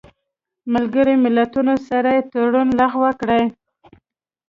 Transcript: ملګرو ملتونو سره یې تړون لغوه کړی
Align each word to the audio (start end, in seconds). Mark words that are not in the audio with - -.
ملګرو 0.73 1.13
ملتونو 1.23 1.73
سره 1.87 2.09
یې 2.15 2.21
تړون 2.31 2.67
لغوه 2.79 3.11
کړی 3.21 3.43